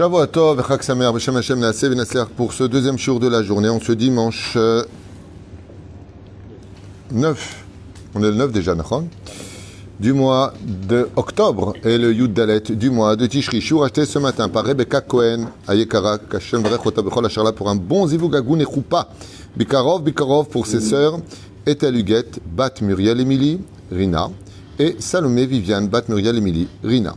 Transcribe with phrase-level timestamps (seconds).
[0.00, 3.78] Shavuot Tov, Chag Samer, Beshem Hashem Naaseh pour ce deuxième jour de la journée, en
[3.80, 4.82] ce dimanche euh,
[7.12, 7.64] 9,
[8.14, 9.08] on est le 9 déjà, Nachon,
[9.98, 13.60] du mois de octobre et le Yud Dalet du mois de Tishri.
[13.60, 17.76] Shur acheté ce matin par Rebecca Cohen à Yekara, Kashem Vrech Otabechol Acharla pour un
[17.76, 19.06] bon Zivugagoun et Choupa.
[19.54, 21.18] Bikarov, Bikarov pour ses sœurs,
[21.66, 23.60] Ethel Huguette, Bat Muriel Emily,
[23.92, 24.30] Rina,
[24.78, 27.14] et Salomé Viviane, Bat Muriel Emily, Rina.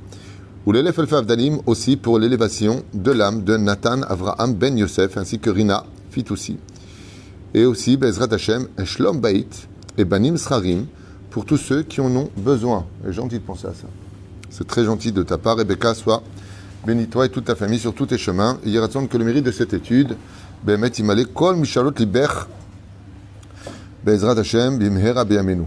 [0.65, 5.37] Ou l'élève Elfa Avdalim aussi pour l'élévation de l'âme de Nathan Avraham Ben Yosef ainsi
[5.37, 6.57] que Rina fit aussi.
[7.53, 9.45] Et aussi Bezrat Hashem, Shlom Bait
[9.97, 10.85] et Banim Srarim
[11.31, 12.85] pour tous ceux qui en ont besoin.
[13.03, 13.87] C'est gentil de penser à ça.
[14.49, 15.93] C'est très gentil de ta part, Rebecca.
[15.93, 16.23] Sois
[16.87, 18.57] béni toi et toute ta famille sur tous tes chemins.
[18.63, 20.15] Il y a que le mérite de cette étude,
[20.63, 22.27] Bemet Imale Kol Mishalot Liber
[24.05, 25.63] Bezrat Hashem Bimhera Beyamenu.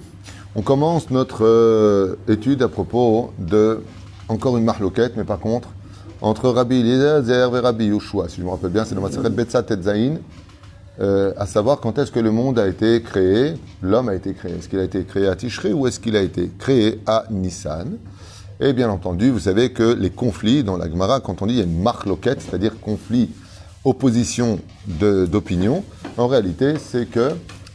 [0.54, 3.82] On commence notre euh, étude à propos de
[4.28, 5.68] encore une marloquette, mais par contre,
[6.20, 9.62] entre Rabbi Eliezer et Rabbi Yoshua, si je me rappelle bien, c'est le Maseret Betsa
[9.62, 10.16] Tetzain,
[10.98, 14.54] euh, à savoir quand est-ce que le monde a été créé, l'homme a été créé.
[14.54, 17.98] Est-ce qu'il a été créé à Tishri ou est-ce qu'il a été créé à Nissan?
[18.60, 21.58] Et bien entendu, vous savez que les conflits dans la Gemara, quand on dit il
[21.58, 23.30] y a une marloquette, c'est-à-dire conflit,
[23.84, 25.84] opposition d'opinion,
[26.16, 27.32] en réalité, c'est que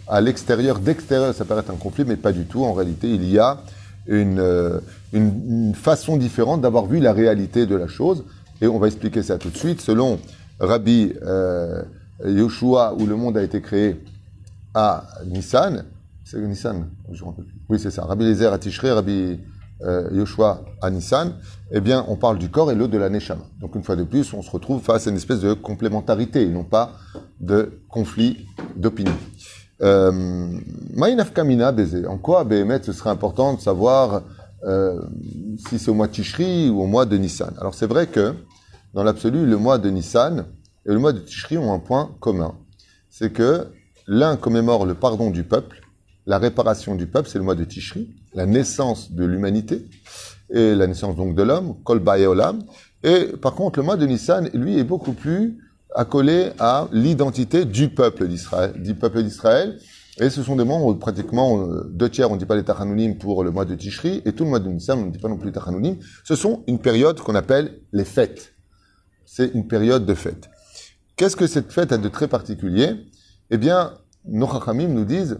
[0.07, 2.65] à l'extérieur, d'extérieur, ça paraît un conflit, mais pas du tout.
[2.65, 3.61] En réalité, il y a
[4.07, 4.79] une, euh,
[5.13, 8.23] une, une façon différente d'avoir vu la réalité de la chose.
[8.61, 9.81] Et on va expliquer ça tout de suite.
[9.81, 10.19] Selon
[10.59, 11.81] Rabbi euh,
[12.25, 14.03] Yoshua, où le monde a été créé
[14.73, 15.85] à Nissan,
[16.23, 16.87] c'est Nissan.
[17.69, 18.03] Oui, c'est ça.
[18.03, 19.39] Rabbi Lézer à Tishrei, Rabbi
[19.81, 21.33] euh, Yoshua à Nissan,
[21.71, 23.43] eh bien, on parle du corps et l'autre de la Neshama.
[23.59, 26.49] Donc, une fois de plus, on se retrouve face à une espèce de complémentarité, et
[26.49, 26.93] non pas
[27.39, 29.13] de conflit d'opinion.
[29.81, 32.05] Maïnaf Kamina baiser.
[32.07, 34.21] En quoi, Béhémet, ce serait important de savoir
[34.63, 34.99] euh,
[35.67, 37.53] si c'est au mois de Tishri ou au mois de Nissan.
[37.59, 38.35] Alors, c'est vrai que,
[38.93, 40.45] dans l'absolu, le mois de Nissan
[40.85, 42.53] et le mois de Tishri ont un point commun.
[43.09, 43.67] C'est que
[44.07, 45.81] l'un commémore le pardon du peuple,
[46.27, 49.85] la réparation du peuple, c'est le mois de Tishri, la naissance de l'humanité,
[50.51, 52.01] et la naissance donc de l'homme, Kol.
[53.03, 55.57] Et par contre, le mois de Nissan, lui, est beaucoup plus
[55.95, 59.77] accolé à l'identité du peuple d'Israël, du peuple d'Israël.
[60.19, 63.43] Et ce sont des où pratiquement deux tiers, on ne dit pas les Tachanounim pour
[63.43, 65.37] le mois de Tishri, et tout le mois de Nissan, on ne dit pas non
[65.37, 65.97] plus les Tachanounim.
[66.23, 68.53] Ce sont une période qu'on appelle les fêtes.
[69.25, 70.49] C'est une période de fête.
[71.15, 72.89] Qu'est-ce que cette fête a de très particulier?
[73.49, 73.93] Eh bien,
[74.25, 75.39] nos Chachamim nous disent,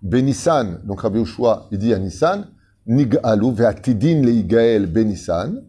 [0.00, 2.48] Benissan, donc Rabbi Ushua, il dit à Nissan,
[2.86, 5.62] Nig'alu ve'aktidin leigael Benissan.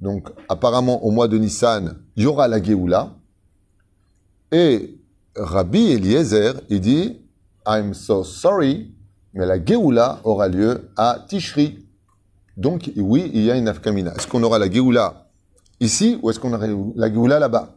[0.00, 3.10] Donc, apparemment, au mois de Nissan, il y aura la Géoula.
[4.50, 4.98] Et
[5.36, 7.20] Rabbi Eliezer, il dit,
[7.66, 8.94] I'm so sorry,
[9.34, 11.86] mais la Géoula aura lieu à Tishri.
[12.56, 14.14] Donc, oui, il y a une Afkamina.
[14.14, 15.28] Est-ce qu'on aura la Géoula
[15.80, 17.74] ici ou est-ce qu'on aura la Géoula là-bas?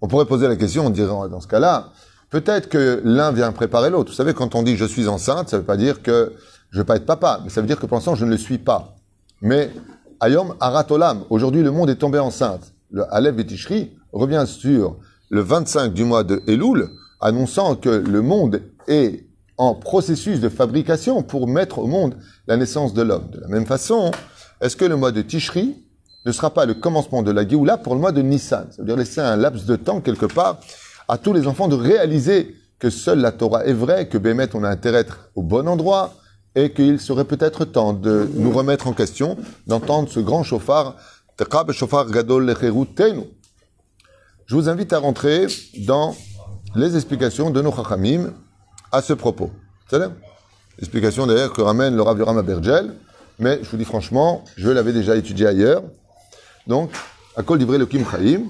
[0.00, 1.90] On pourrait poser la question, on dirait dans ce cas-là,
[2.30, 4.10] peut-être que l'un vient préparer l'autre.
[4.10, 6.34] Vous savez, quand on dit je suis enceinte, ça ne veut pas dire que
[6.70, 8.30] je ne vais pas être papa, mais ça veut dire que pour l'instant, je ne
[8.30, 8.96] le suis pas.
[9.40, 9.70] Mais
[10.20, 12.72] Ayom Aratolam, aujourd'hui le monde est tombé enceinte.
[12.90, 14.96] Le Alev et Tishri revient sur
[15.28, 16.88] le 25 du mois de Elul,
[17.20, 19.26] annonçant que le monde est
[19.58, 22.14] en processus de fabrication pour mettre au monde
[22.46, 23.28] la naissance de l'homme.
[23.30, 24.10] De la même façon,
[24.60, 25.76] est-ce que le mois de Tishri
[26.24, 28.66] ne sera pas le commencement de la Géoula pour le mois de Nissan?
[28.70, 30.60] Ça veut dire laisser un laps de temps quelque part
[31.08, 34.64] à tous les enfants de réaliser que seule la Torah est vraie, que Bémet, on
[34.64, 36.14] a intérêt à être au bon endroit,
[36.56, 39.36] et qu'il serait peut-être temps de nous remettre en question,
[39.66, 40.96] d'entendre ce grand chauffard,
[44.46, 45.46] Je vous invite à rentrer
[45.86, 46.16] dans
[46.74, 48.32] les explications de nos chachamim
[48.90, 49.50] à ce propos.
[49.90, 50.00] C'est
[50.78, 52.94] Explication d'ailleurs que ramène le Rav Yoram Bergel,
[53.38, 55.82] mais je vous dis franchement, je l'avais déjà étudié ailleurs.
[56.66, 56.90] Donc,
[57.36, 58.44] à Kol Divrei Lokim Chaim.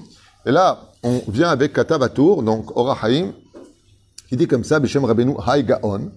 [0.45, 3.33] Et là, on vient avec Katavatur, donc Ora Chaim,
[4.29, 6.11] qui dit comme ça, Beshem Rabbeinu Hai Gaon,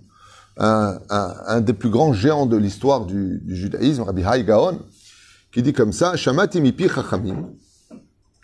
[0.57, 4.81] un, des plus grands géants de l'histoire du, judaïsme, Rabbi Hai Gaon,
[5.53, 7.51] qui dit comme ça, Shamati mipi chachamim.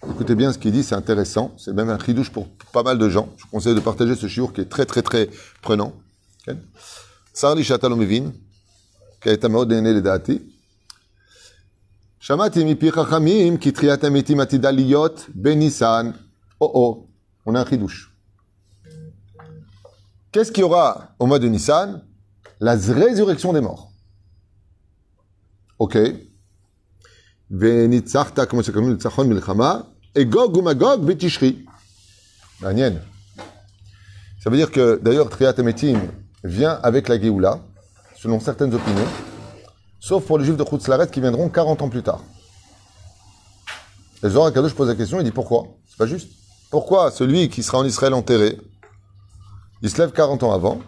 [0.08, 1.54] Écoutez bien ce qu'il dit, c'est intéressant.
[1.58, 3.28] C'est même un chidouche pour pas mal de gens.
[3.36, 5.28] Je vous conseille de partager ce chiour qui est très, très, très
[5.62, 5.92] prenant.
[7.32, 8.32] Sarli Shatalomivin,
[9.20, 9.36] qui
[10.02, 10.42] dati.
[12.20, 13.58] Shamati chachamim.
[16.58, 17.08] Oh oh,
[17.44, 18.15] on a un chidouche.
[20.36, 22.02] Qu'est-ce qu'il y aura au mois de Nissan?
[22.60, 23.90] La résurrection des morts.
[25.78, 25.96] Ok.
[27.48, 31.64] Comment c'est comme Nitzachon Milchama, et Gog ou Magog Betishri.
[32.60, 32.68] Ça
[34.50, 36.02] veut dire que, d'ailleurs, Triat Emetim
[36.44, 37.60] vient avec la Géoula,
[38.20, 39.08] selon certaines opinions,
[40.00, 42.22] sauf pour les juifs de Chutzlaret qui viendront 40 ans plus tard.
[44.22, 45.78] Et Zohar Kadosh pose la question, il dit pourquoi?
[45.88, 46.28] C'est pas juste.
[46.70, 48.58] Pourquoi celui qui sera en Israël enterré,
[49.82, 50.80] il se lève 40 ans avant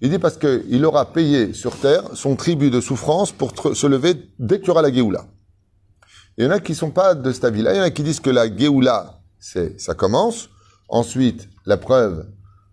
[0.00, 4.14] Il dit parce qu'il aura payé sur terre son tribut de souffrance pour se lever
[4.38, 5.26] dès qu'il y aura la Géoula.
[6.38, 7.74] Il y en a qui sont pas de cet avis-là.
[7.74, 10.48] Il y en a qui disent que la Géoula, ça commence.
[10.88, 12.26] Ensuite, la preuve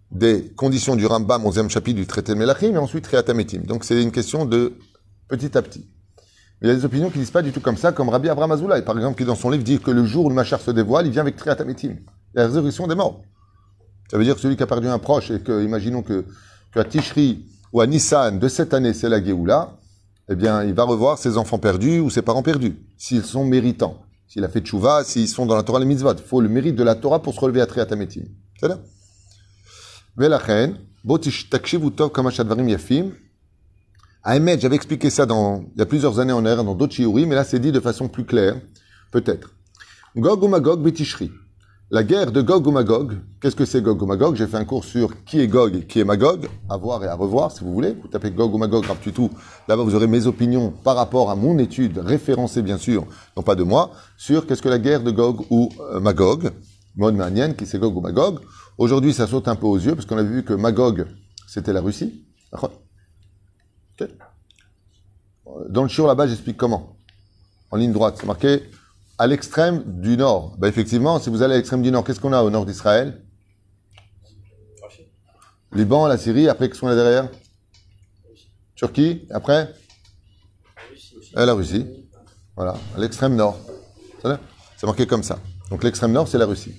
[0.09, 3.63] des conditions du Rambam, 11e chapitre du traité de Melachim, et ensuite Réatametim.
[3.65, 4.73] Donc c'est une question de
[5.27, 5.85] petit à petit.
[6.61, 8.51] Il y a des opinions qui disent pas du tout comme ça, comme Rabbi Abraham
[8.51, 10.71] Azoulay, par exemple, qui dans son livre dit que le jour où le Machar se
[10.71, 11.97] dévoile, il vient avec Triatametim,
[12.33, 13.21] la résurrection des morts.
[14.09, 16.25] Ça veut dire que celui qui a perdu un proche et que, imaginons que,
[16.71, 19.77] que à Tishri ou à Nissan de cette année, c'est la Géoula,
[20.29, 24.01] eh bien, il va revoir ses enfants perdus ou ses parents perdus, s'ils sont méritants.
[24.27, 26.13] S'il a fait tchouva, s'ils sont dans la Torah, les mitzvot.
[26.13, 28.23] Il faut le mérite de la Torah pour se relever à Triatametim.
[28.59, 28.77] C'est là.
[30.17, 30.75] Velachen,
[31.95, 33.11] tov kamashadvarim yafim.
[34.23, 37.29] Ahmed, j'avais expliqué ça dans, il y a plusieurs années en arrière dans d'autres shiurim,
[37.29, 38.59] mais là c'est dit de façon plus claire,
[39.11, 39.53] peut-être.
[40.17, 41.31] Gog ou magog betishri.
[41.89, 44.35] La guerre de Gog ou Magog, qu'est-ce que c'est Gog ou Magog?
[44.35, 47.07] J'ai fait un cours sur qui est Gog et qui est Magog, à voir et
[47.07, 47.93] à revoir si vous voulez.
[47.93, 49.29] Vous tapez Gog ou Magog, grave tout.
[49.69, 53.05] Là-bas vous aurez mes opinions par rapport à mon étude, référencée bien sûr,
[53.37, 56.51] non pas de moi, sur qu'est-ce que la guerre de Gog ou euh, Magog,
[56.97, 58.39] mode manienne, qui c'est Gog ou Magog.
[58.77, 61.07] Aujourd'hui, ça saute un peu aux yeux parce qu'on a vu que Magog,
[61.47, 62.25] c'était la Russie.
[65.69, 66.97] Dans le chiot là-bas, j'explique comment.
[67.71, 68.63] En ligne droite, c'est marqué
[69.17, 70.55] à l'extrême du nord.
[70.57, 73.21] Ben effectivement, si vous allez à l'extrême du nord, qu'est-ce qu'on a au nord d'Israël?
[75.73, 77.29] Liban, la Syrie, après qu'est-ce qu'on a derrière?
[78.75, 79.73] Turquie, après?
[81.35, 81.85] Et La Russie.
[82.55, 83.59] Voilà, à l'extrême nord.
[84.77, 85.39] C'est marqué comme ça.
[85.69, 86.75] Donc l'extrême nord, c'est la Russie.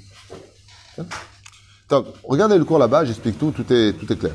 [1.88, 4.34] Donc, regardez le cours là-bas, j'explique tout, tout est, tout est clair.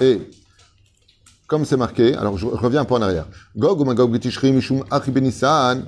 [0.00, 0.20] Et,
[1.50, 3.26] comme c'est marqué, alors je reviens un peu en arrière.
[3.56, 5.82] Gog Magog Betishri Mishum Achi Benisan,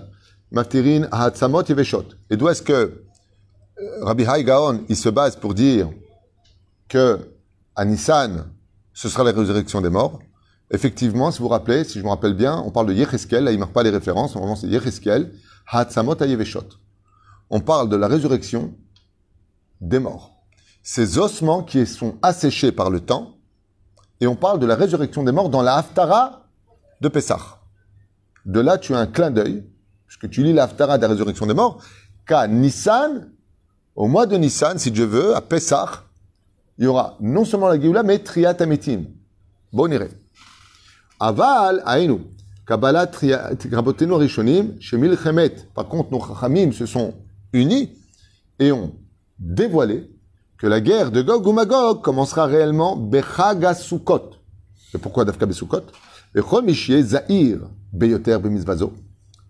[0.50, 2.04] Maftirin Hatzamot Yeveshot.
[2.30, 5.88] Et d'où est-ce que euh, Rabbi Hai Gaon, il se base pour dire
[6.88, 7.16] que
[7.76, 8.44] à Nissan,
[8.92, 10.18] ce sera la résurrection des morts?
[10.72, 13.52] Effectivement, si vous vous rappelez, si je me rappelle bien, on parle de Yecheskel, là
[13.52, 15.32] il ne marque pas les références, normalement c'est Yecheskel,
[15.70, 16.66] Hatzamot Yeveshot
[17.54, 18.74] on parle de la résurrection
[19.82, 20.34] des morts.
[20.82, 23.36] Ces ossements qui sont asséchés par le temps,
[24.22, 26.44] et on parle de la résurrection des morts dans la Haftara
[27.00, 27.58] de Pessah.
[28.46, 29.64] De là, tu as un clin d'œil,
[30.06, 31.82] puisque tu lis la Haftara de la résurrection des morts,
[32.24, 33.32] qu'à Nissan,
[33.96, 36.04] au mois de Nissan, si Dieu veut, à Pessah,
[36.78, 39.06] il y aura non seulement la Géoula, mais Triat Ametim.
[39.72, 39.90] Bon
[41.18, 42.20] Aval, Aïnou.
[42.64, 43.10] Kabbalah
[43.72, 45.56] Rabotenu Rishonim, Shemil Chemet.
[45.74, 47.12] Par contre, nos Chachamim se sont
[47.52, 47.90] unis
[48.60, 48.94] et ont
[49.40, 50.11] dévoilé
[50.62, 54.30] que la guerre de Gog ou Magog commencera réellement Bechaga Sukkot.
[54.94, 55.82] Et pourquoi Dafka Besukot
[57.02, 57.58] Zahir
[57.92, 58.92] Beyoter Bemizvazo.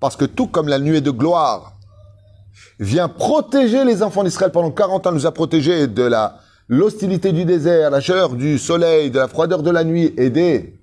[0.00, 1.74] Parce que tout comme la nuée de gloire
[2.80, 7.44] vient protéger les enfants d'Israël pendant 40 ans, nous a protégés de la l'hostilité du
[7.44, 10.78] désert, la chaleur du soleil, de la froideur de la nuit et des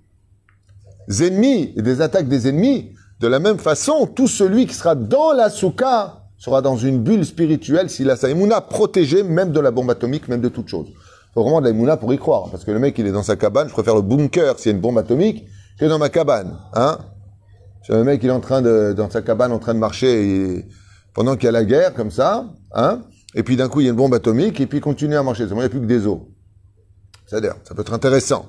[1.22, 2.94] ennemis et des attaques des ennemis.
[3.20, 7.26] De la même façon, tout celui qui sera dans la soukha sera dans une bulle
[7.26, 10.88] spirituelle s'il a sa émouna protégée même de la bombe atomique, même de toute chose.
[10.90, 12.50] Il faut vraiment de la émouna pour y croire.
[12.50, 14.74] Parce que le mec, il est dans sa cabane, je préfère le bunker s'il y
[14.74, 15.46] a une bombe atomique
[15.78, 16.58] que dans ma cabane.
[16.74, 16.98] Hein
[17.90, 20.66] le mec, il est en train de, dans sa cabane, en train de marcher
[21.14, 23.02] pendant qu'il y a la guerre, comme ça, hein
[23.36, 25.24] Et puis d'un coup, il y a une bombe atomique et puis il continue à
[25.24, 25.44] marcher.
[25.44, 26.19] Il n'y a plus que des os.
[27.28, 28.46] C'est-à-dire, ça peut être intéressant.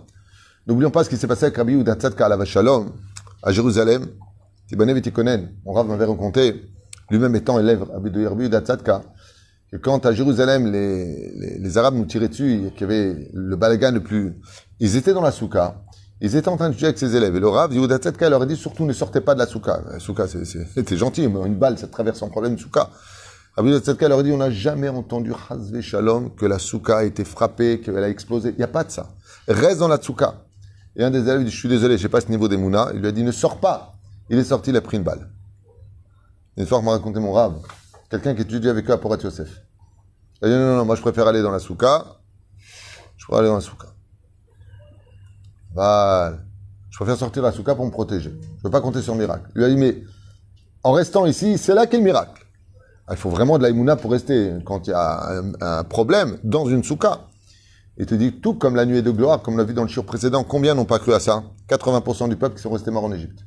[0.66, 2.10] N'oublions pas ce qui s'est passé avec Rabbi Udatzat
[2.44, 2.92] Shalom,
[3.42, 4.06] à Jérusalem.
[4.68, 6.70] Tibané Vitikonen, on m'avait raconté
[7.10, 7.84] lui-même étant élève
[9.70, 14.02] que quand à Jérusalem, les, Arabes nous tiraient dessus, qu'il y avait le balagan le
[14.02, 14.34] plus...
[14.80, 15.76] Ils étaient dans la souka,
[16.20, 17.36] ils étaient en train de tuer avec ses élèves.
[17.36, 19.80] Et le Rav, Yehuda Tzedka, leur a dit surtout ne sortez pas de la souka.
[19.90, 20.26] La souka,
[20.74, 22.90] c'était gentil, mais une balle, ça traverse sans problème une souka.
[23.56, 28.02] Tzedka leur a dit on n'a jamais entendu que la souka a été frappée, qu'elle
[28.02, 28.50] a explosé.
[28.50, 29.08] Il n'y a pas de ça.
[29.48, 30.34] Reste dans la souka.
[30.96, 32.90] Et un des élèves dit je suis désolé, je sais pas ce niveau des Mouna.
[32.94, 33.94] Il lui a dit ne sors pas.
[34.28, 35.28] Il est sorti, il a pris une balle.
[36.60, 37.54] Une fois, m'a raconté mon rave,
[38.10, 39.62] quelqu'un qui étudie avec eux à Porat Yosef.
[40.42, 42.04] Il a dit non, non, non, moi je préfère aller dans la souka.
[43.16, 43.86] Je préfère aller dans la souka.
[45.72, 46.36] Voilà.
[46.90, 48.28] Je préfère sortir de la souka pour me protéger.
[48.28, 49.50] Je ne veux pas compter sur le miracle.
[49.54, 50.02] Il lui a dit, mais
[50.82, 52.44] en restant ici, c'est là qu'est le miracle.
[53.06, 56.66] Ah, il faut vraiment de l'aïmouna pour rester quand il y a un, problème dans
[56.66, 57.20] une souka.
[57.96, 59.88] Il te dit tout comme la nuée de gloire, comme on l'a vu dans le
[59.88, 60.44] chur précédent.
[60.44, 61.42] Combien n'ont pas cru à ça?
[61.70, 63.46] 80% du peuple qui sont restés morts en Égypte.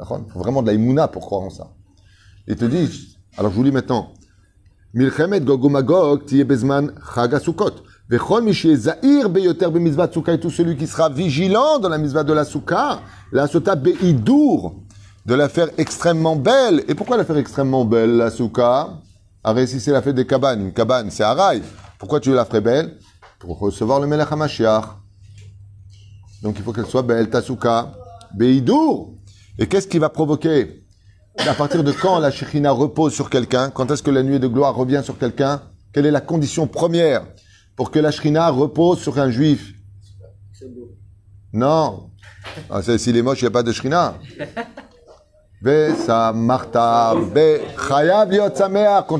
[0.00, 1.68] Il faut vraiment de l'aïmouna pour croire en ça.
[2.48, 4.12] Il te dit, alors je vous lis maintenant,
[4.94, 7.82] Milchemet Gogumagog bezman chagasukot.
[8.08, 12.24] Vechol mishi zahir beyoter bemizvat souka et tout celui qui sera vigilant dans la mizvat
[12.24, 13.00] de la souka,
[13.32, 14.74] la sota beidur,
[15.26, 16.84] de la faire extrêmement belle.
[16.88, 19.02] Et pourquoi la faire extrêmement belle, la souka
[19.44, 21.62] Arrête, si c'est la fête des cabanes, une cabane, c'est rail.
[21.98, 22.96] Pourquoi tu la ferais belle?
[23.38, 24.84] Pour recevoir le Melech HaMashiach.
[26.42, 27.92] Donc il faut qu'elle soit belle, ta souka.
[28.34, 29.14] Beidour.
[29.58, 30.85] Et qu'est-ce qui va provoquer
[31.38, 33.70] À partir de quand la Shekhinah repose sur quelqu'un?
[33.70, 35.62] Quand est-ce que la nuée de gloire revient sur quelqu'un?
[35.92, 37.24] Quelle est la condition première
[37.76, 39.72] pour que la Shekhinah repose sur un juif?
[41.52, 42.10] Non.
[42.70, 44.14] Ah, S'il est moche, il n'y a pas de Shekhinah.
[45.62, 45.70] Quand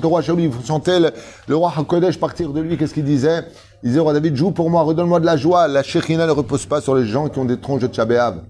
[0.03, 1.11] le roi Shaoul, il sentait le,
[1.49, 3.45] le roi HaKodesh partir de lui, qu'est-ce qu'il disait?
[3.83, 5.69] Il disait, roi David, joue pour moi, redonne-moi de la joie.
[5.69, 8.43] La Shekhinah ne repose pas sur les gens qui ont des tronches de Tchabéav.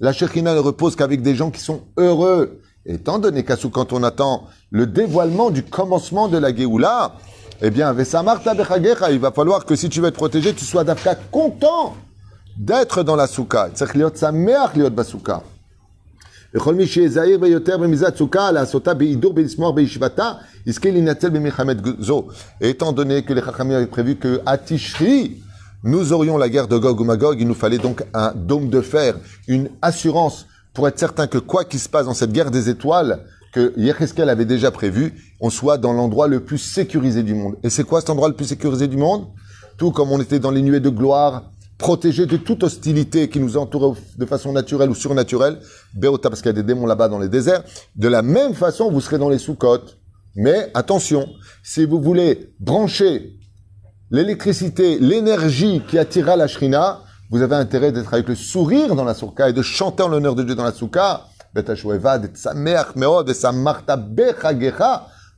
[0.00, 2.60] La Shekhinah ne repose qu'avec des gens qui sont heureux.
[2.86, 7.12] Étant donné qu'à quand on attend le dévoilement du commencement de la Géoula,
[7.60, 11.94] eh bien, il va falloir que si tu veux être protégé, tu sois d'Afka content
[12.56, 13.68] d'être dans la souka.
[22.60, 25.42] Et étant donné que les Chachamim avaient prévu que à Tishri,
[25.84, 28.80] nous aurions la guerre de Gog ou Magog, il nous fallait donc un dôme de
[28.80, 29.16] fer,
[29.48, 33.24] une assurance pour être certain que quoi qu'il se passe dans cette guerre des étoiles,
[33.52, 37.56] que Yecheskel avait déjà prévu, on soit dans l'endroit le plus sécurisé du monde.
[37.62, 39.26] Et c'est quoi cet endroit le plus sécurisé du monde?
[39.76, 43.56] Tout comme on était dans les nuées de gloire, protégé de toute hostilité qui nous
[43.56, 45.58] entourait de façon naturelle ou surnaturelle,
[45.94, 47.64] Béota, parce qu'il y a des démons là-bas dans les déserts,
[47.96, 49.98] de la même façon, vous serez dans les sous-côtes.
[50.36, 51.28] Mais attention,
[51.64, 53.32] si vous voulez brancher
[54.10, 59.14] l'électricité, l'énergie qui attirera la shrina, vous avez intérêt d'être avec le sourire dans la
[59.14, 61.26] souka et de chanter en l'honneur de Dieu dans la souka.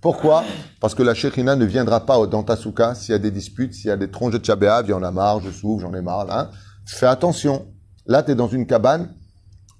[0.00, 0.44] Pourquoi?
[0.80, 3.74] Parce que la Shekhina ne viendra pas dans ta souka s'il y a des disputes,
[3.74, 5.94] s'il y a des tronches de Tchabéav, il y en a marre, je souffre, j'en
[5.94, 6.26] ai marre.
[6.30, 6.50] Hein.
[6.86, 7.66] Fais attention.
[8.06, 9.14] Là, tu es dans une cabane,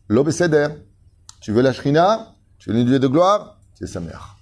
[0.09, 0.69] l'obécéder.
[1.40, 4.37] Tu veux la Shrina, tu veux une de gloire, c'est sa mère.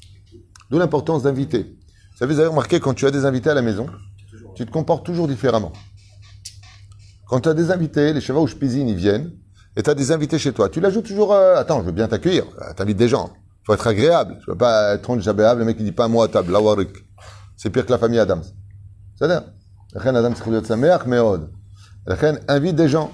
[0.70, 1.78] D'où l'importance d'inviter.
[2.20, 3.86] Vous avez remarqué, quand tu as des invités à la maison,
[4.54, 5.72] tu te comportes toujours différemment.
[7.30, 9.30] Quand tu as des invités, les chevaux ou pisine, ils viennent,
[9.76, 10.68] et tu as des invités chez toi.
[10.68, 13.30] Tu l'ajoutes toujours, euh, attends, je veux bien t'accueillir, euh, t'invites des gens.
[13.64, 14.36] faut être agréable.
[14.40, 16.90] Je veux pas être jabéable, le mec qui dit pas moi à table, la warik.
[17.56, 18.42] C'est pire que la famille Adams.
[19.14, 19.44] C'est-à-dire,
[19.94, 21.18] Adam se sa mère, mais
[22.48, 23.12] invite des gens.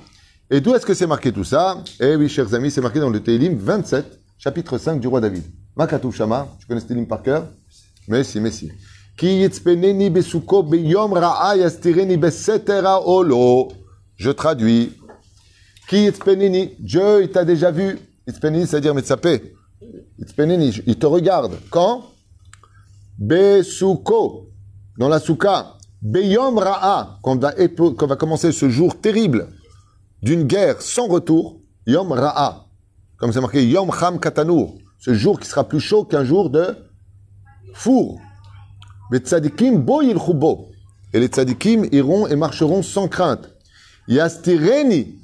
[0.49, 1.77] Et d'où est-ce que c'est marqué tout ça?
[2.01, 5.45] Eh oui, chers amis, c'est marqué dans le Télim 27, chapitre 5 du roi David.
[5.77, 7.49] Makatou Shama, tu connais ce Télim par cœur?
[8.09, 8.73] Mais si, mais si.
[9.19, 12.19] Ki yitzpeneni besuko beyom ra'a yastireni
[13.05, 13.69] olo.
[14.17, 14.93] Je traduis.
[15.89, 17.99] Ki yitzpeneni, Dieu, il t'a déjà vu.
[18.27, 19.55] Yitzpeneni, c'est-à-dire metzapé.
[20.19, 21.53] Yitzpeneni, il te regarde.
[21.71, 22.05] Quand?
[23.19, 24.51] Besuko,
[24.99, 25.75] dans la souka.
[26.03, 29.49] Beyom ra'a, quand va, commencer ce jour terrible
[30.23, 32.67] d'une guerre sans retour, Yom Ra'a.
[33.17, 34.77] Comme c'est marqué Yom Cham Katanour.
[34.99, 36.77] Ce jour qui sera plus chaud qu'un jour de
[37.75, 38.21] four.
[39.13, 39.19] Et
[41.21, 43.56] les tzadikim iront et marcheront sans crainte.
[44.09, 45.19] Yastireni.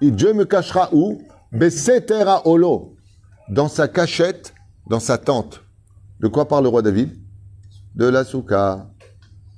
[0.00, 1.22] Et Dieu me cachera où?
[1.52, 2.96] Besetera olo.
[3.48, 4.54] Dans sa cachette,
[4.88, 5.62] dans sa tente.
[6.20, 7.10] De quoi parle le roi David?
[7.94, 8.88] De la souka.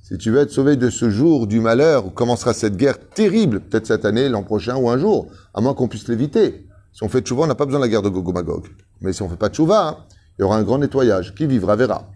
[0.02, 3.60] Si tu veux être sauvé de ce jour du malheur où commencera cette guerre terrible,
[3.60, 6.66] peut-être cette année, l'an prochain ou un jour, à moins qu'on puisse l'éviter.
[6.92, 8.66] Si on fait tchouva, on n'a pas besoin de la guerre de Gogomagog.
[9.00, 9.96] Mais si on fait pas tchouva, hein,
[10.38, 11.34] il y aura un grand nettoyage.
[11.34, 12.08] Qui vivra verra.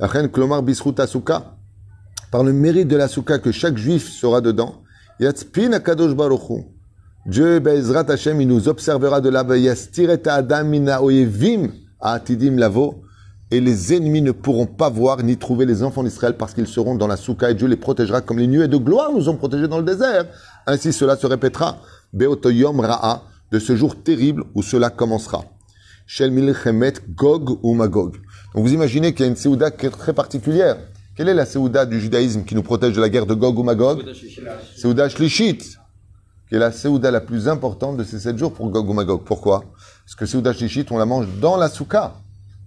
[0.00, 1.54] Reine Klomar Bisrut Asuka,
[2.30, 4.79] par le mérite de la souka que chaque juif sera dedans,
[5.20, 6.64] Akadosh Baruchu.
[7.26, 9.56] Dieu, Bezrat Hashem, il nous observera de.
[9.56, 11.00] Yastiret Adam Mina
[12.00, 13.02] Atidim Lavo
[13.50, 16.94] et les ennemis ne pourront pas voir ni trouver les enfants d'Israël parce qu'ils seront
[16.94, 19.68] dans la souka et Dieu les protégera comme les nuées de gloire nous ont protégés
[19.68, 20.26] dans le désert.
[20.66, 21.78] Ainsi cela se répétera.
[22.12, 25.44] Beotoyom Ra'a, de ce jour terrible où cela commencera.
[26.06, 26.32] Shel
[27.14, 28.16] Gog ou Magog.
[28.54, 30.76] Donc vous imaginez qu'il y a une Séouda qui est très particulière.
[31.20, 33.62] Quelle est la Séouda du judaïsme qui nous protège de la guerre de Gog ou
[33.62, 34.10] Magog
[34.74, 35.58] Séouda Shlishit,
[36.48, 39.22] qui est la Séouda la plus importante de ces sept jours pour Gog ou Magog.
[39.26, 39.62] Pourquoi?
[40.06, 42.14] Parce que Séouda Shlishit, on la mange dans la souka.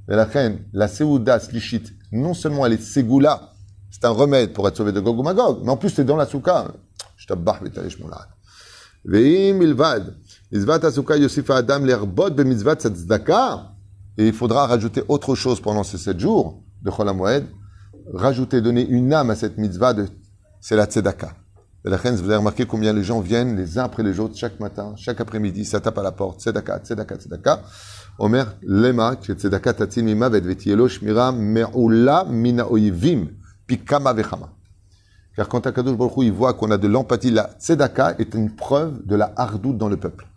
[0.07, 1.81] Mais la reine, la Seouda Slichit,
[2.11, 3.53] non seulement elle est Ségoula,
[3.89, 6.15] c'est un remède pour être sauvé de Gog ou Magog, mais en plus c'est dans
[6.15, 6.67] la souka.
[7.17, 7.59] Je t'abbah,
[9.03, 10.15] Veim ilvad.
[10.51, 13.71] Mitzvat asuka yosif adam l'erbot tzedaka.
[14.19, 17.47] Et il faudra rajouter autre chose pendant ces sept jours de Chol HaMoed.
[18.11, 20.07] Rajouter, donner une âme à cette mitzvah de,
[20.59, 21.33] c'est la tzedaka.
[21.85, 24.59] La reine, vous avez remarqué combien les gens viennent les uns après les autres chaque
[24.59, 27.61] matin, chaque après-midi, ça tape à la porte, tzedaka, tzedaka, tzedaka.
[28.19, 33.29] Omer lema tzedaka tatzin mima vetielo shmira me'ula mina oyivim
[33.67, 34.49] pikama vechama.
[35.35, 39.05] Car quand Akadosh Baruch il voit qu'on a de l'empathie, la tzedaka est une preuve
[39.05, 40.27] de la hardoute dans le peuple.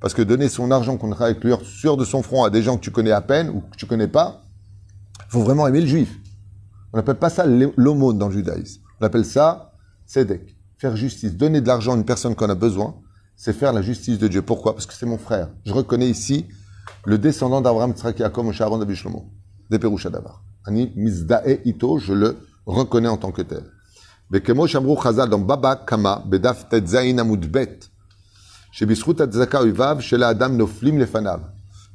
[0.00, 2.62] Parce que donner son argent qu'on travaille avec lui sur de son front à des
[2.62, 4.42] gens que tu connais à peine ou que tu connais pas,
[5.28, 6.20] faut vraiment aimer le juif.
[6.94, 8.80] On n'appelle pas ça l'aumône dans le judaïsme.
[9.00, 9.72] On appelle ça
[10.06, 10.56] Sedek.
[10.78, 12.94] Faire justice, donner de l'argent à une personne qu'on a besoin,
[13.34, 14.42] c'est faire la justice de Dieu.
[14.42, 14.74] Pourquoi?
[14.74, 15.48] Parce que c'est mon frère.
[15.64, 16.46] Je reconnais ici
[17.04, 19.28] le descendant d'Abraham Tzrakiakom au Sharon de Bishlomo,
[19.70, 19.80] des
[20.66, 23.64] Ani Mizdae Ito, je le reconnais en tant que tel.
[24.30, 27.80] Bekemo Chazal dans Baba Kama, Bedaf Tetzain Amudbet,
[28.80, 31.40] Uvav, Shela Adam Noflim Lefanav.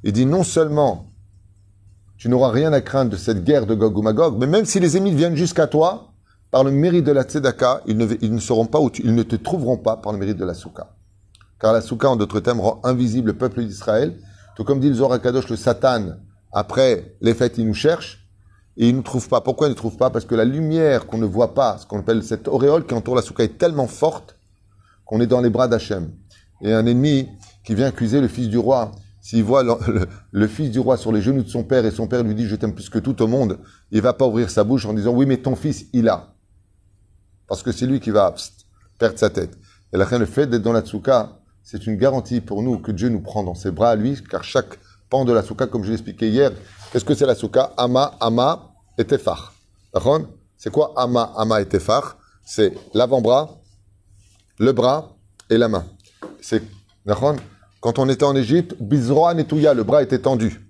[0.03, 1.08] Il dit non seulement
[2.19, 4.81] tu n'auras rien à craindre de cette guerre de Gog ou Magog, mais même si
[4.81, 6.11] les ennemis viennent jusqu'à toi,
[6.51, 10.43] par le mérite de la tzedaka, ils ne, te trouveront pas par le mérite de
[10.43, 10.89] la souka.
[11.61, 14.17] Car la souka, en d'autres termes, rend invisible le peuple d'Israël.
[14.57, 16.15] Tout comme dit le Zohar Kadosh, le Satan,
[16.51, 18.27] après les fêtes, il nous cherche
[18.75, 19.39] et il ne nous trouve pas.
[19.39, 20.09] Pourquoi il ne trouve pas?
[20.09, 23.15] Parce que la lumière qu'on ne voit pas, ce qu'on appelle cette auréole qui entoure
[23.15, 24.35] la souka, est tellement forte
[25.05, 26.11] qu'on est dans les bras d'Hachem.
[26.61, 27.29] Et un ennemi
[27.63, 28.91] qui vient accuser le fils du roi,
[29.29, 29.61] s'il voit
[30.31, 32.47] le, fils du roi sur les genoux de son père et son père lui dit
[32.47, 33.59] je t'aime plus que tout au monde,
[33.91, 36.33] il va pas ouvrir sa bouche en disant oui mais ton fils il a.
[37.47, 38.33] Parce que c'est lui qui va
[38.97, 39.55] perdre sa tête.
[39.93, 43.21] Et le fait d'être dans la tsouka, c'est une garantie pour nous que Dieu nous
[43.21, 44.79] prend dans ses bras à lui, car chaque
[45.11, 46.51] pan de la souka, comme je l'expliquais hier,
[46.91, 49.53] qu'est-ce que c'est la souka Ama, Ama et Tefar.
[50.57, 52.17] C'est quoi Ama, Ama et Tefar?
[52.43, 53.61] C'est l'avant-bras,
[54.57, 55.15] le bras
[55.51, 55.85] et la main.
[56.41, 56.63] C'est,
[57.79, 60.65] quand on était en Égypte, Bizroa Netouya, le bras était tendu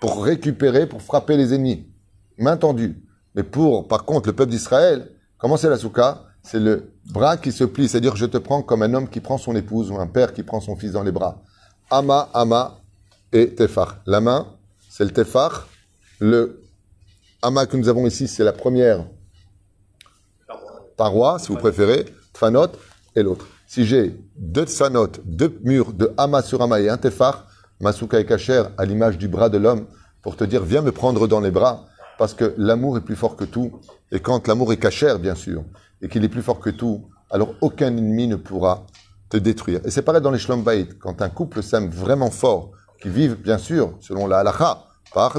[0.00, 1.86] pour récupérer, pour frapper les ennemis.
[2.38, 3.02] Main tendue.
[3.34, 6.24] Mais pour, par contre, le peuple d'Israël, comment c'est la souka?
[6.42, 9.38] C'est le bras qui se plie, c'est-à-dire je te prends comme un homme qui prend
[9.38, 11.42] son épouse ou un père qui prend son fils dans les bras.
[11.90, 12.80] Ama, Ama
[13.32, 13.98] et Tefar.
[14.06, 14.46] La main,
[14.88, 15.68] c'est le Tefar.
[16.20, 16.62] Le
[17.42, 19.04] Ama que nous avons ici, c'est la première
[20.96, 22.72] paroi, si vous préférez, Tfanot,
[23.14, 23.46] et l'autre.
[23.70, 27.46] Si j'ai deux tsanot, deux murs de Hama sur Hama et un tefar,
[27.82, 29.84] Masuka et Kacher à l'image du bras de l'homme
[30.22, 31.84] pour te dire viens me prendre dans les bras
[32.16, 33.78] parce que l'amour est plus fort que tout.
[34.10, 35.64] Et quand l'amour est Kacher, bien sûr,
[36.00, 38.86] et qu'il est plus fort que tout, alors aucun ennemi ne pourra
[39.28, 39.80] te détruire.
[39.84, 40.64] Et c'est pareil dans les Shlom
[40.98, 42.70] quand un couple s'aime vraiment fort,
[43.02, 45.34] qui vivent, bien sûr, selon la halakha, par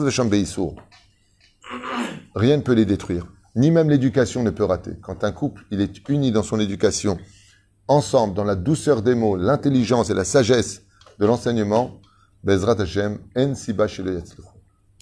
[2.35, 3.25] rien ne peut les détruire.
[3.55, 4.91] Ni même l'éducation ne peut rater.
[5.01, 7.17] Quand un couple, il est uni dans son éducation,
[7.89, 10.83] ensemble dans la douceur des mots, l'intelligence et la sagesse
[11.19, 11.99] de l'enseignement,
[12.43, 13.87] Bezrat Hashem, En Siba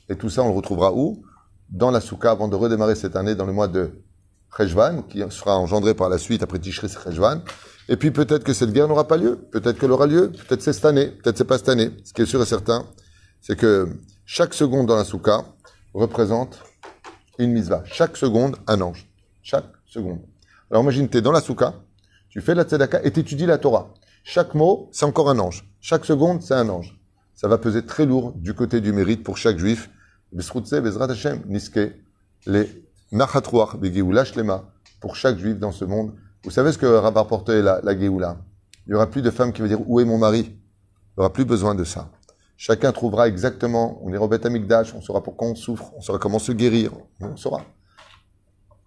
[0.10, 1.22] Et tout ça, on le retrouvera où?
[1.70, 3.92] Dans la Souka, avant de redémarrer cette année, dans le mois de
[4.56, 7.42] Cheshvan, qui sera engendré par la suite après Tishri Cheshvan.
[7.90, 10.74] Et puis peut-être que cette guerre n'aura pas lieu, peut-être qu'elle aura lieu, peut-être c'est
[10.74, 11.92] cette année, peut-être c'est pas cette année.
[12.04, 12.86] Ce qui est sûr et certain,
[13.42, 13.88] c'est que
[14.26, 15.46] chaque seconde dans la Souka
[15.94, 16.60] représente
[17.38, 17.84] une misva.
[17.86, 19.08] Chaque seconde, un ange.
[19.44, 20.20] Chaque seconde.
[20.72, 21.76] Alors imagine, tu es dans la Souka,
[22.38, 23.96] tu fais la tzedaka et tu étudies la Torah.
[24.24, 25.68] Chaque mot, c'est encore un ange.
[25.82, 26.96] Chaque seconde, c'est un ange.
[27.34, 29.90] Ça va peser très lourd du côté du mérite pour chaque juif.
[35.02, 36.14] Pour chaque juif dans ce monde.
[36.44, 38.12] Vous savez ce que va rapporter la, la Il
[38.88, 40.42] n'y aura plus de femme qui va dire Où est mon mari?
[40.42, 40.52] Il
[41.18, 42.12] n'y aura plus besoin de ça.
[42.56, 46.38] Chacun trouvera exactement, on est au Amikdash, on saura pourquoi on souffre, on saura comment
[46.38, 47.64] se guérir, on saura.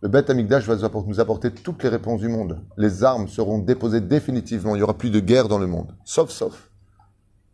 [0.02, 2.64] Le Beth Amikdash va nous apporter toutes les réponses du monde.
[2.78, 4.74] Les armes seront déposées définitivement.
[4.74, 5.94] Il n'y aura plus de guerre dans le monde.
[6.06, 6.70] Sauf, sauf.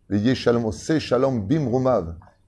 [0.08, 1.48] Les Shalom, Shalom,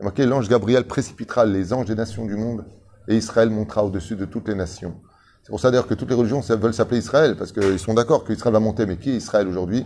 [0.00, 2.64] l'ange Gabriel précipitera les anges des nations du monde
[3.08, 5.00] et Israël montera au-dessus de toutes les nations.
[5.42, 8.22] C'est pour ça d'ailleurs que toutes les religions veulent s'appeler Israël parce qu'ils sont d'accord
[8.22, 8.86] qu'Israël va monter.
[8.86, 9.84] Mais qui est Israël aujourd'hui?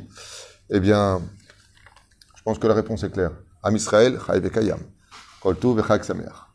[0.68, 1.22] Eh bien,
[2.34, 3.30] je pense que la réponse est claire.
[3.62, 4.18] Am Israël,
[5.40, 5.56] Kol
[6.02, 6.52] Sameach.